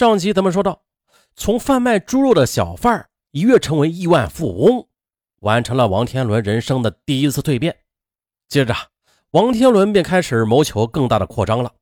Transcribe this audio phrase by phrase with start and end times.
[0.00, 0.80] 上集咱们说到，
[1.36, 4.86] 从贩卖猪肉的小贩儿一跃成为亿万富翁，
[5.40, 7.76] 完成了王天伦人生的第一次蜕变。
[8.48, 8.74] 接着，
[9.32, 11.72] 王天伦便开始谋求更大的扩张了。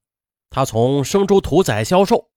[0.50, 2.28] 他从生猪屠宰销售，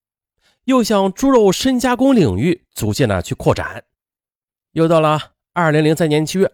[0.66, 3.82] 又向猪肉深加工领域逐渐的去扩展。
[4.74, 6.48] 又到了二零零三年七月，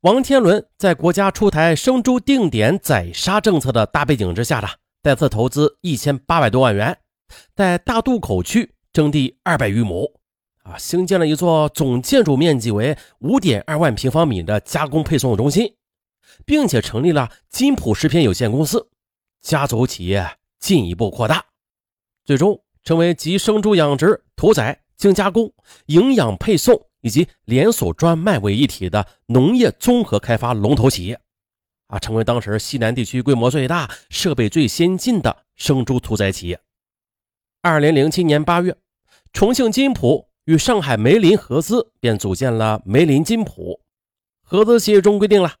[0.00, 4.68] 王天伦在国家出台生猪定点宰杀政策的大背景之下的，
[5.02, 6.98] 再次投资一千八百多万元，
[7.54, 10.20] 在大渡口区征地二百余亩，
[10.62, 15.74] 啊，兴建了一座总建筑面积为五点二万平方米的加工配送中心，
[16.44, 18.88] 并且成立了金普食品有限公司，
[19.40, 20.38] 家族企业。
[20.60, 21.44] 进一步扩大，
[22.24, 25.52] 最终成为集生猪养殖、屠宰、精加工、
[25.88, 31.20] 营养配送以及连锁专卖为一体的农业综合开发龙头企业，
[31.88, 36.58] 啊，成为当时西南地区规模最大、设备最先进的生猪屠宰企业。
[37.66, 38.76] 二零零七年八月，
[39.32, 43.80] 重庆金普与上海梅林合资，便组建了梅林金普。
[44.42, 45.54] 合资协议中规定了，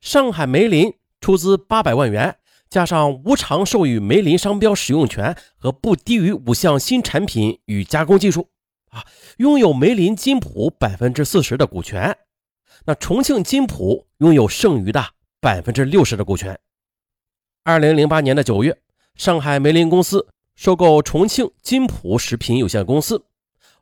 [0.00, 2.36] 上海梅林出资八百万元。
[2.70, 8.50] 加上无偿授予梅林商标使用权和不低于五项新产品与加工技术，
[8.90, 9.04] 啊，
[9.38, 12.16] 拥有梅林金普百分之四十的股权，
[12.84, 15.04] 那重庆金普拥有剩余的
[15.40, 16.56] 百分之六十的股权。
[17.64, 18.78] 二零零八年的九月，
[19.16, 20.28] 上海梅林公司
[20.58, 23.24] 收购重庆金普食品有限公司，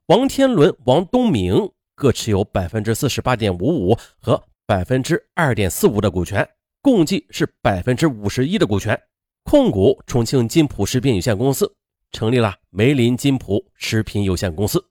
[0.08, 6.46] 王天伦、王东明各持有百分之四十八点五五和百分之二点四五的股权。
[6.82, 9.00] 共计是百分之五十一的股权，
[9.42, 11.74] 控股重庆金普食品有限公司，
[12.12, 14.84] 成立了梅林金普食品有限公司。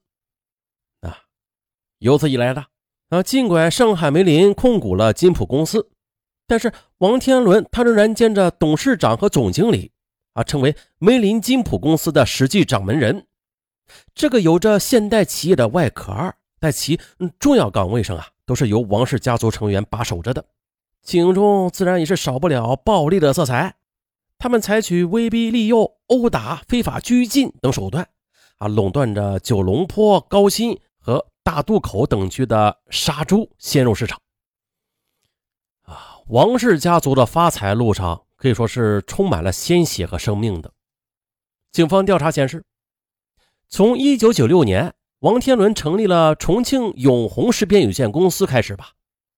[1.02, 1.16] 啊，
[2.00, 2.64] 由此以来呢，
[3.10, 5.88] 啊，尽管上海梅林控股了金普公司，
[6.48, 9.92] 但是王天伦他仍然兼着董事长和总经理，
[10.36, 13.26] 啊，成为梅林金普公司的实际掌门人。
[14.14, 17.00] 这个有着现代企业的外壳，在其
[17.38, 20.44] 重要岗位上啊，都是由王氏家族成员把守着的。
[21.02, 23.76] 其中自然也是少不了暴力的色彩，
[24.36, 28.06] 他们采取威逼利诱、殴打、非法拘禁等手段，
[28.58, 34.20] 啊，垄断着九龙坡、高新和大渡口等区的杀猪鲜肉市场。
[35.84, 40.72] 啊，王氏家族的发财路上可以说是充满了鲜血和生命的。
[41.72, 42.64] 警方调查显示，
[43.68, 48.92] 从1996年王天伦成立了重庆永红食品有限公司开始吧，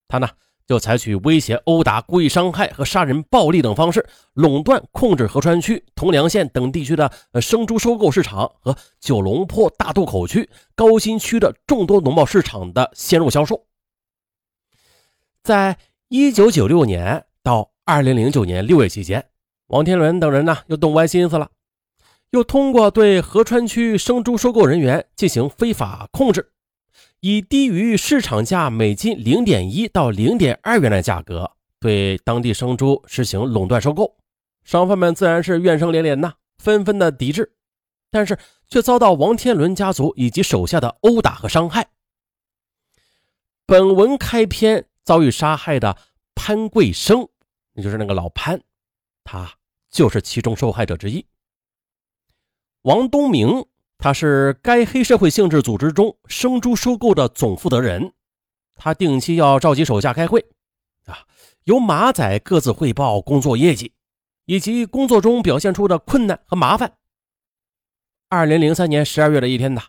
[0.07, 0.29] 他呢。
[0.69, 7.11] 就采取威胁、殴打、故意伤害和杀人、暴力等方式，垄断、控制合川区、铜梁县等地区的
[7.41, 13.65] 生猪收购市场和九龙坡大渡口区、高新区的众多农贸市场的鲜肉销售。
[15.41, 17.25] 在一九九六年
[17.89, 19.31] 二零零九年六月期间，
[19.69, 21.49] 王天伦等人呢又动歪心思了，
[22.29, 26.51] 又通过对合川区生猪收购人员进行非法控制。
[27.19, 34.15] 以低于市场价每斤零点一到零点二元的价格对当地生猪实行垄断收购，
[34.63, 37.53] 商贩们自然是怨声连连呐，纷纷的抵制，
[38.11, 38.37] 但是
[38.69, 41.87] 却遭到王天伦家族以及手下的殴打和伤害。
[43.65, 45.97] 本文开篇遭遇杀害的
[46.35, 47.27] 潘贵生，
[47.81, 48.61] 就是那个老潘，
[49.23, 49.51] 他
[49.89, 51.25] 就是其中受害者之一。
[52.81, 53.65] 王东明。
[54.01, 58.13] 他是该黑社会性质组织中生猪收购的总负责人，
[58.77, 60.39] 他定期要召集手下开会，
[61.03, 61.27] 啊，
[61.65, 63.93] 由马仔各自汇报工作业绩，
[64.45, 66.93] 以及工作中表现出的困难和麻烦。
[68.29, 69.81] 二零零三年十二月的一天呐，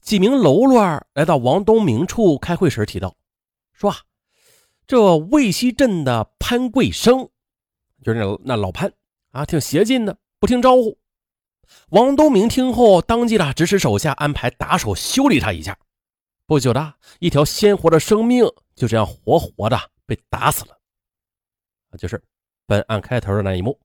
[0.00, 3.14] 几名喽啰来到王东明处开会时提到，
[3.72, 3.98] 说啊，
[4.86, 7.28] 这魏西镇的潘贵生，
[8.02, 8.92] 就是那那老潘
[9.30, 10.98] 啊，挺邪劲的，不听招呼。
[11.88, 15.78] 王东明听后，当即的指使手下安排打手修理他一下。
[16.46, 18.44] 不久的一条鲜活的生命
[18.76, 20.76] 就这样活活的被打死了，
[21.96, 22.22] 就是
[22.66, 23.80] 本案开头的那一幕。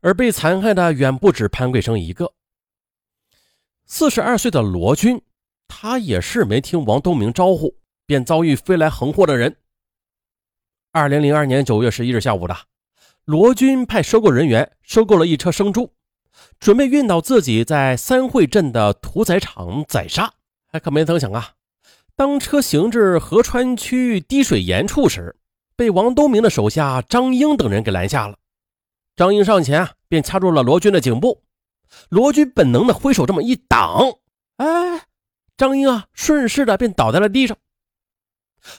[0.00, 2.32] 而被残害的远不止潘贵生一个。
[3.84, 5.20] 四十二岁的罗军，
[5.68, 7.76] 他也是没听王东明招呼，
[8.06, 9.56] 便遭遇飞来横祸的人。
[10.92, 12.56] 二零零二年九月十一日下午的，
[13.24, 15.92] 罗军派收购人员收购了一车生猪。
[16.60, 20.34] 准备运到自己在三汇镇的屠宰场宰杀，
[20.72, 21.52] 哎可没曾想啊！
[22.14, 25.36] 当车行至合川区滴水岩处时，
[25.76, 28.36] 被王东明的手下张英等人给拦下了。
[29.16, 31.42] 张英上前啊，便掐住了罗军的颈部。
[32.10, 34.18] 罗军本能的挥手这么一挡，
[34.58, 35.06] 哎，
[35.56, 37.56] 张英啊，顺势的便倒在了地上。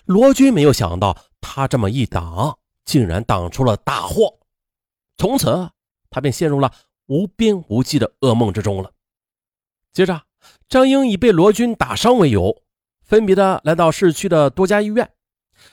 [0.05, 4.39] 罗军没有想到，他这么一挡，竟然挡出了大祸。
[5.17, 5.69] 从此，
[6.09, 6.71] 他便陷入了。
[7.09, 8.91] 无边无际的噩梦之中了。
[9.93, 10.23] 接着，
[10.67, 12.63] 张英以被罗军打伤为由，
[13.01, 15.09] 分别的来到市区的多家医院，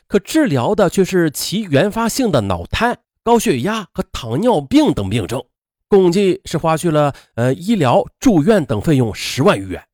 [0.06, 5.44] 可治疗的却是其原发性的脑瘫、高血压和糖尿病等病症，
[5.88, 9.84] 共计是花去了呃医疗、住院等费用十万余元。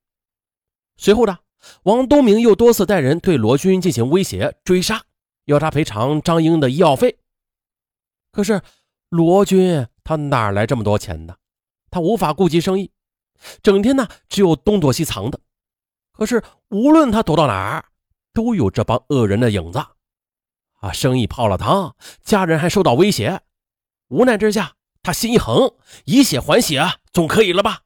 [0.99, 1.39] 随后呢，
[1.83, 5.03] 王东明又多次带人对罗军进行威胁、追杀，
[5.45, 7.19] 要他赔偿张英的医药费。
[8.33, 8.61] 可是
[9.09, 11.35] 罗军他哪来这么多钱呢？
[11.91, 12.91] 他无法顾及生意。
[13.63, 15.41] 整天呢，只有东躲西藏的。
[16.13, 17.85] 可是无论他躲到哪儿，
[18.33, 19.79] 都有这帮恶人的影子。
[20.81, 23.41] 啊，生意泡了汤，家人还受到威胁。
[24.09, 25.75] 无奈之下，他心一横，
[26.05, 26.83] 以血还血
[27.13, 27.83] 总可以了吧？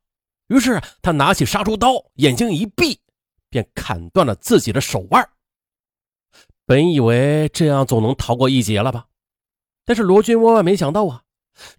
[0.49, 3.01] 于是他拿起杀猪刀，眼睛一闭，
[3.55, 5.31] 便砍断了自己的手腕。
[6.67, 9.07] 本以为这样总能逃过一劫了吧？
[9.85, 11.23] 但是罗军万万没想到啊！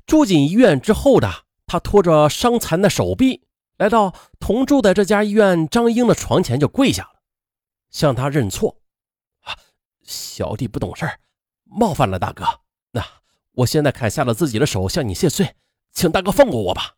[0.06, 1.30] 住进医院之后的
[1.66, 3.46] 他，拖着伤残的手臂。
[3.76, 7.20] 来到同住的这家医院，张英的床前就跪下了，
[7.90, 8.80] 向他认错
[9.44, 9.58] ：“啊，
[10.02, 11.06] 小弟不懂事
[11.66, 12.46] 冒犯了大哥。
[12.92, 13.06] 那
[13.52, 15.58] 我现在砍下了自己的手，向你谢罪，
[15.92, 16.96] 请大哥放过我吧。”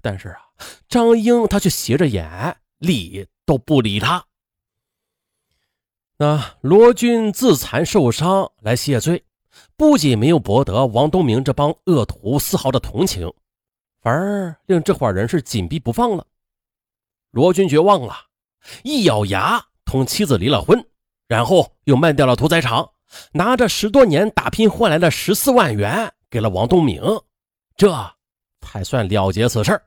[0.00, 0.42] 但是啊，
[0.88, 4.24] 张英他却斜着眼，理都不理他。
[6.18, 9.24] 那罗军自残受伤来谢罪，
[9.76, 13.32] 不仅没有博得王东明这帮恶徒丝毫的同情。
[14.00, 16.26] 反而令这伙人是紧逼不放了。
[17.30, 18.14] 罗军绝望了，
[18.82, 20.84] 一咬牙同妻子离了婚，
[21.28, 22.90] 然后又卖掉了屠宰场，
[23.32, 27.02] 拿着十多年打拼换来的十四万元给了王东明，
[27.76, 27.92] 这
[28.60, 29.80] 才算了结此事。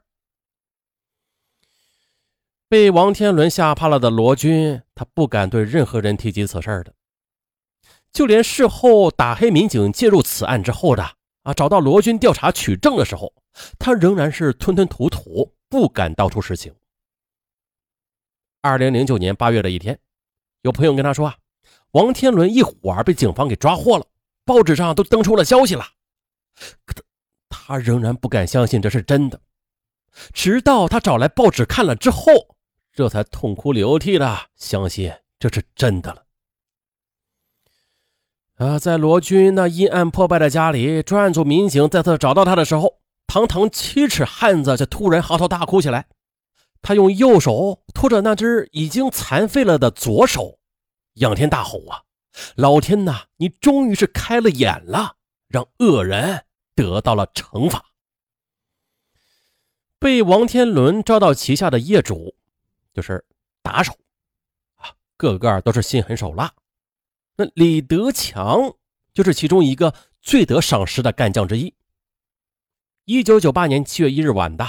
[2.68, 6.94] 被王天伦吓怕了的罗军，他不敢对任何人提及此事的，
[8.12, 11.16] 就连事后打黑民警介入此案之后的。
[11.46, 11.54] 啊！
[11.54, 13.32] 找到罗军调查取证的时候，
[13.78, 16.74] 他仍然是吞吞吐吐，不敢道出实情。
[18.62, 20.00] 二零零九年八月的一天，
[20.64, 21.38] 有朋友跟他说啊，
[21.92, 24.08] 王天伦一伙儿被警方给抓获了，
[24.44, 25.86] 报纸上都登出了消息了。
[26.84, 27.04] 可他
[27.68, 29.40] 他仍然不敢相信这是真的，
[30.34, 32.55] 直到他找来报纸看了之后，
[32.96, 36.24] 这才痛哭流涕的相信这是真的了。
[38.56, 46.08] 啊，在罗军那阴暗破败的家里，专案组民警再次找到他的时候，堂堂七尺汉子却突然嚎啕大哭起来。
[46.82, 50.60] 他用右手托着那只已经残废了的左手，
[51.16, 52.04] 仰天大吼：“啊，
[52.56, 55.16] 老天呐，你终于是开了眼了，
[55.50, 56.46] 让恶人
[56.76, 57.88] 得到了惩罚。”
[60.00, 62.35] 被王天伦招到旗下的业主，
[62.96, 63.24] 就是
[63.62, 63.94] 打手，
[64.78, 66.52] 啊，个个都是心狠手辣。
[67.36, 68.74] 那李德强
[69.14, 71.76] 就是其中一个最得赏识的干将之一。
[73.04, 74.66] 一九九八年七月一日晚的，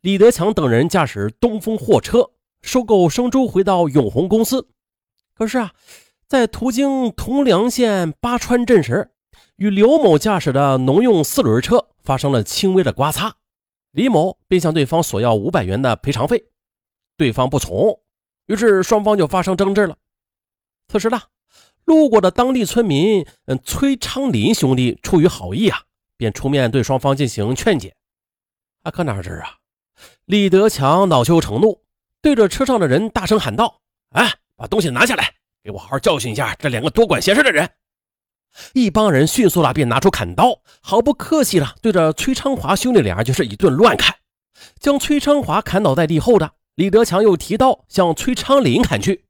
[0.00, 4.68] 李德强等人驾驶东风货车收购生猪，回到永红公司。
[5.32, 5.72] 可是啊，
[6.26, 9.12] 在途经铜梁县八川镇时，
[9.54, 13.36] 与刘某驾驶的农用四轮车发生了轻微的刮擦，
[13.92, 16.50] 李某便向对方索要五百元的赔偿费，
[17.18, 18.00] 对方不从，
[18.46, 19.94] 于是双方就发生争执了。
[20.88, 21.20] 此时呢。
[21.84, 25.80] 路过的当地村民，嗯，崔昌林兄弟出于好意啊，
[26.18, 27.94] 便出面对双方进行劝解。
[28.82, 29.56] 啊，可哪知啊，
[30.26, 31.80] 李德强恼羞成怒，
[32.20, 33.80] 对着车上的人大声喊道
[34.12, 35.32] ：“哎，把东西拿下来，
[35.64, 37.66] 给我好好教训一下这两个多管闲事的人！”
[38.74, 44.14] 一帮人迅速的便拿出砍刀，毫不客气的对着崔昌华兄弟俩就是一顿乱砍，
[44.78, 49.24] 将崔昌华砍倒在地后的李德强又提刀向崔昌林砍去。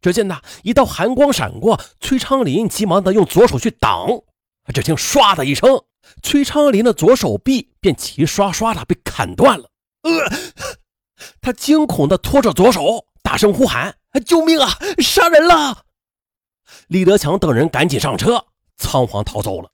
[0.00, 4.22] 只见呐，一道寒光闪过，崔昌林急忙的用左手去挡，
[4.72, 5.84] 只听唰的一声，
[6.22, 9.70] 崔昌林的左手臂便齐刷刷的被砍断了。
[10.04, 10.10] 呃，
[11.42, 14.70] 他惊恐的拖着左手，大声呼喊：“救命啊！
[15.02, 15.84] 杀人了！”
[16.88, 18.46] 李德强等人赶紧上车，
[18.78, 19.70] 仓皇逃走了。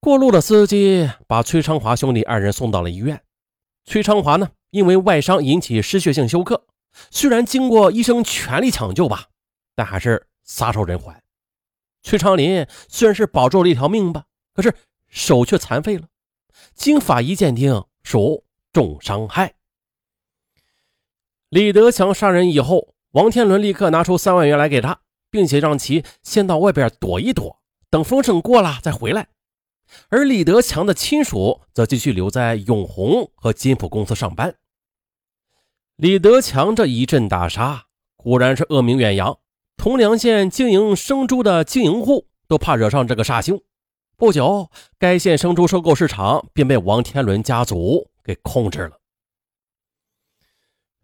[0.00, 3.22] 过路的司机把崔昌华兄弟二人送到了医院。
[3.86, 6.66] 崔昌华呢，因为外伤引起失血性休克。
[7.10, 9.26] 虽然经过医生全力抢救吧，
[9.76, 11.22] 但还是撒手人寰。
[12.02, 14.24] 崔昌林虽然是保住了一条命吧，
[14.54, 14.74] 可是
[15.08, 16.08] 手却残废了。
[16.74, 19.54] 经法医鉴定属重伤害。
[21.48, 25.00] 李德强杀人以后，王天伦立刻拿出三万元来给他，
[25.30, 29.28] 并且让其先到外边躲一躲，等风声过了再回来。
[30.08, 34.56] 而李德强的亲属则继续留在永红和金浦公司上班。
[35.96, 39.38] 李德强这一阵打杀，果然是恶名远扬。
[39.76, 43.60] 铜梁县经营生猪的经营户都怕惹上这个煞星。
[44.16, 48.98] 不久，该县生猪收购市场便被王天伦家族给控制了。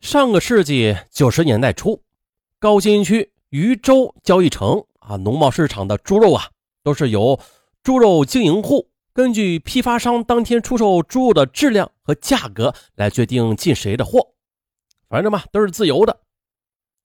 [0.00, 2.02] 上个世纪九十年代初，
[2.58, 6.50] 高新区渝州交易城啊，农贸市场的猪肉啊，
[6.82, 7.38] 都是由
[7.82, 14.34] 猪肉经营户根据批发商当天出售猪肉的质量和价格来决定进谁的货，
[15.08, 16.20] 反正嘛都是自由的。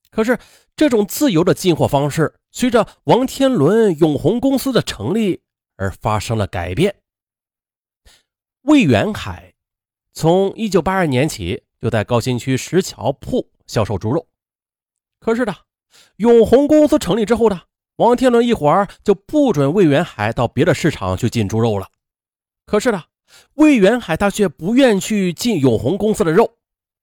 [0.09, 0.39] 可是
[0.75, 5.41] 这种自由的进货方式，随着王天伦永红公司的成立
[5.75, 7.01] 而发生了改变。
[8.61, 9.53] 魏元海
[10.13, 11.63] 从一九八二年起。
[11.79, 14.27] 就在高新区石桥铺销售猪肉，
[15.19, 15.53] 可是呢，
[16.15, 17.61] 永红公司成立之后呢，
[17.97, 21.89] 王天伦一伙儿就不准魏元海到别的市场去进猪肉了。
[22.65, 23.03] 可是呢，
[23.55, 26.57] 魏元海他却不愿去进永红公司的肉，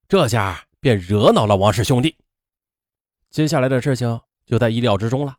[0.08, 2.16] 这下便惹恼了王氏兄弟。
[3.28, 5.36] 接下来的事情就在意料之中了。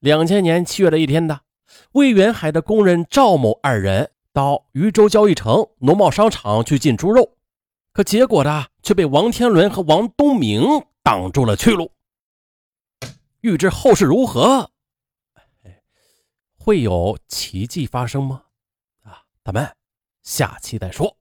[0.00, 1.42] 两千年七月的一天的，
[1.92, 7.36] 魏元海的工人赵某二人到渝州交易城农贸商场去进猪肉。
[7.92, 10.64] 可结果呢，却被王天伦和王东明
[11.04, 11.92] 挡住了去路。
[13.44, 14.70] 预知后事如何，
[16.56, 18.46] 会有奇迹发生吗？
[19.02, 19.76] 啊，咱们
[20.22, 21.14] 下期再说。